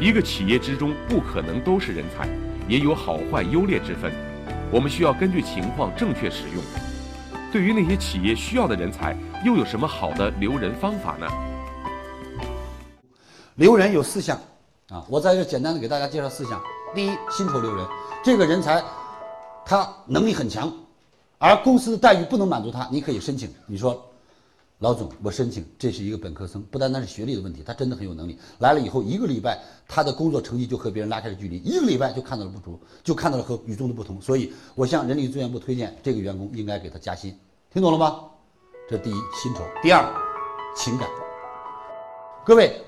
[0.00, 2.28] 一个企业之中不可能都是人才，
[2.68, 4.12] 也有好坏优劣之分。
[4.70, 6.62] 我们需要根据情况正确使用。
[7.52, 11.26] 对于那些企业需要的人才，又有什么好的留人方法呢？
[13.54, 14.36] 留人有四项，
[14.88, 16.60] 啊，我在这简单的给大家介绍四项。
[16.92, 17.86] 第一，薪酬留人，
[18.24, 18.82] 这个人才
[19.64, 20.72] 他能力很强，
[21.38, 23.48] 而公司的待遇不能满足他，你可以申请。
[23.66, 24.04] 你说，
[24.84, 28.38] 老总，我申请，这是一个本科生，不单单是学历的问题，他真的很有能力。
[28.58, 29.58] 来了以后一个礼拜，
[29.88, 34.20] 他的工作成绩就和别人拉开了距离，一个礼拜就看到了不足，就看到了和与众的不同。
[34.20, 37.34] 所以我向人力资源部推荐，这个员工应该给他加薪。
[37.72, 38.24] 听懂了吗？
[38.86, 40.04] 这第一，薪酬；第二，
[40.76, 41.08] 情感。
[42.44, 42.78] 各位。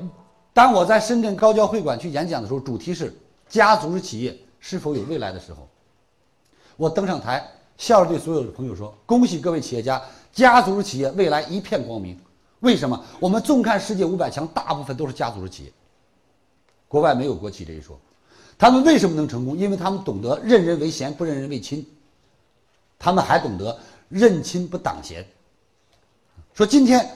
[0.52, 3.14] 当我在深圳高交会馆去演讲的时候，主题是
[3.48, 5.66] “家族式企业是否有未来”的时候，
[6.76, 10.02] 我登上台，笑着对所有的朋友说：“恭喜各位企业家，
[10.36, 12.16] 家族式企业未来一片光明。”
[12.60, 13.02] 为什么？
[13.18, 15.72] 我们纵看世界五百强，大部分都是家族式企业，
[16.88, 17.98] 国外没有国企这一说。
[18.58, 19.56] 他们为什么能成功？
[19.56, 21.86] 因为他们懂得任人唯贤，不任人唯亲。
[22.98, 23.78] 他们还懂得
[24.08, 25.24] 认亲不挡贤。
[26.54, 27.08] 说今天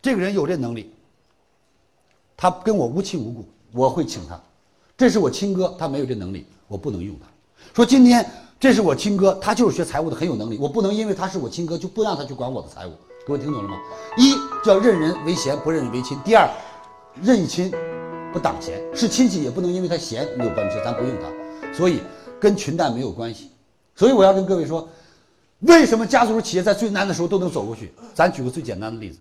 [0.00, 0.92] 这个人有这能力。
[2.36, 4.40] 他跟我无亲无故，我会请他。
[4.96, 7.26] 这是我亲哥，他没有这能力，我不能用他。
[7.74, 8.28] 说今天
[8.62, 12.92] 这是我亲哥，他就是学财务的，很有能力，我不能因为他是我亲哥就不让他去管我的财务。
[13.26, 13.76] 各位听懂了吗？
[14.16, 16.48] 一叫任人唯贤，不任人唯亲；第二，
[17.20, 17.72] 任亲
[18.32, 21.76] 不挡贤，是亲戚也不能因为他贤没有本事，咱不用他。
[21.76, 22.02] 所以
[22.38, 23.50] 跟群带没有关系。
[23.96, 24.88] 所以我要跟各位说，
[25.62, 27.92] 为什么家族企业在最难的时候都能走过去？
[28.14, 29.18] 咱举个最简单的例子。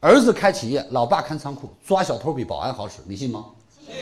[0.00, 3.44] 儿子开企业，老爸看仓库，抓小偷比保安好使，你信吗？
[3.86, 3.94] 信。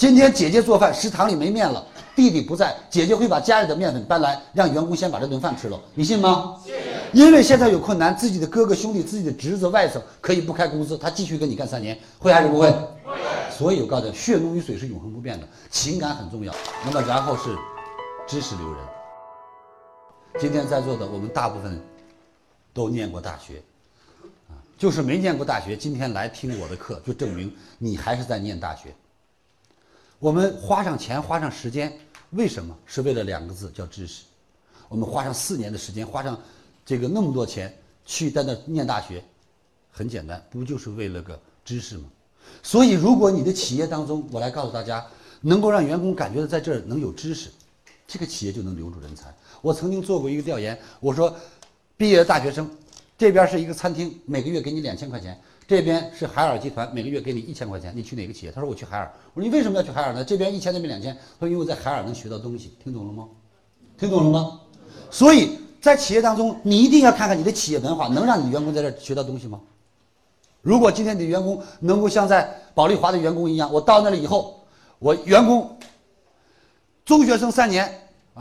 [0.00, 6.56] 今天姐姐做饭，食堂里没面了，弟弟不在，姐姐会把家里的面粉搬来，让员工先把这顿饭吃了，你信吗？
[6.64, 6.74] 信。
[7.12, 12.70] 因为现在有困难，自己的哥哥兄弟、自己的侄子外甥可以不开工资，他继续跟你干三年，会还是不会？
[12.70, 13.14] 会。
[13.50, 16.54] 所以我告诉你，血浓于水是永恒不变的，情感很重要。
[16.82, 17.54] 那么然后是
[18.26, 18.82] 知识留人。
[20.40, 21.78] 今天在座的我们大部分
[22.72, 23.62] 都念过大学。
[24.48, 28.94] 啊就是没念过大学，今天来听我的课，就证明你还是在念大学。
[30.20, 31.90] 我们花上钱，花上时间，
[32.32, 32.76] 为什么？
[32.84, 34.24] 是为了两个字，叫知识。
[34.86, 36.38] 我们花上四年的时间，花上
[36.84, 39.24] 这个那么多钱去在那念大学，
[39.90, 42.04] 很简单，不就是为了个知识吗？
[42.62, 45.06] 所以，如果你的企业当中，我来告诉大家，
[45.40, 47.48] 能够让员工感觉到在这儿能有知识，
[48.06, 49.34] 这个企业就能留住人才。
[49.62, 51.34] 我曾经做过一个调研，我说，
[51.96, 52.70] 毕业的大学生。
[53.16, 55.34] 这边是一个餐厅，每个月给你两千块钱；
[55.70, 57.92] 这边是海尔集团，每个月给你一千块钱。
[57.94, 58.50] 你去哪个企业？
[58.50, 59.08] 他说我去海尔。
[59.32, 60.24] 我说你为什么要去海尔呢？
[60.24, 61.14] 这边一千，那边两千。
[61.38, 62.74] 他说因为我在海尔能学到东西。
[62.82, 63.28] 听懂了吗？
[63.96, 64.60] 听懂了吗？
[65.12, 69.60] 所以在企业当中，你一定要看看你的企业文化能让你员工在这学到东西吗？
[70.60, 74.64] 如果今天你的员工能够像在保利华的员工一样，我到那里以后，
[74.98, 75.78] 我员工
[77.04, 77.88] 中学生三年。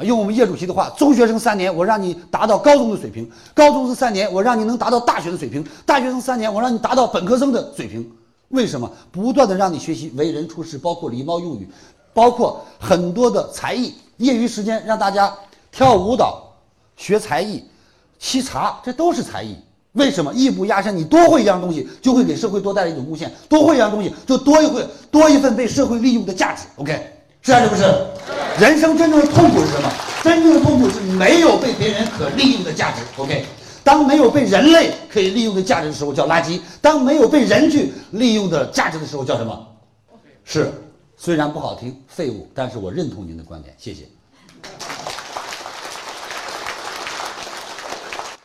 [0.03, 8.09] 用我们叶主席的话，中学生三年，我让你达到高中的水平；高中生三年，我让你能达到大学的水平；大学生三年，我让你达到本科生的水平。
[8.49, 8.89] 为什么？
[9.11, 11.69] 不断的让你学习为人处事，包括礼貌用语，
[12.13, 13.93] 包括很多的才艺。
[14.17, 15.33] 业余时间让大家
[15.71, 16.43] 跳舞蹈、
[16.95, 17.63] 学才艺、
[18.21, 19.55] 沏茶，这都是才艺。
[19.93, 20.33] 为什么？
[20.33, 26.63] 艺不压身，你多会一样东西，就会给社会多带来一种贡献；多会一样东西，就多一会多一份被社会利用的价值。
[26.77, 27.16] OK。
[27.41, 27.83] 是还是不是？
[28.59, 29.90] 人生真正的痛苦是什么？
[30.22, 33.02] 真正的痛苦是没有被别人可利用的价值。
[33.16, 33.46] OK，
[33.86, 39.66] 当没有被人类可以利用的价值的时候叫垃圾；当没有被人去利用的价值的时候叫什么？
[40.44, 40.70] 是，
[41.16, 43.74] 虽然不好听，废物，但是我认同您的观点。
[43.78, 44.09] 谢谢。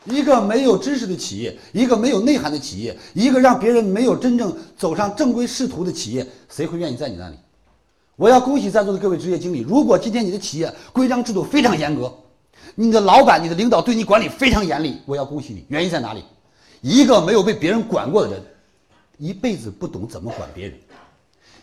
[0.04, 7.34] 一个没有知识的企业，一个没有内涵的企业，一个让别人没有真正走上正规仕途的企业，谁会愿意在你那里？
[8.16, 9.60] 我要恭喜在座的各位职业经理。
[9.60, 12.12] 如果今天你的企业规章制度非常严格，
[12.76, 15.64] 你的老板、你的领导对你管理非常严厉，我要恭喜你。
[15.68, 16.24] 原因在哪里？
[16.80, 18.42] 一个没有被别人管过的人，
[19.18, 20.76] 一辈子不懂怎么管别人；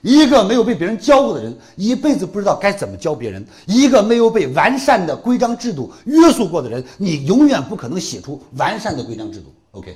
[0.01, 9.53] 一个没有被别人教过的人，一辈子不知道该怎么教别人；一个没有被完善的规章制度约束过的人，你永远不可能写出完善的规章制度。
[9.71, 9.95] OK。